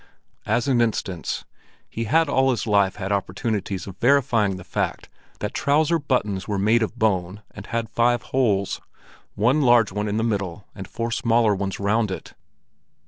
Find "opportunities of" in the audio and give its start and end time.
3.11-3.99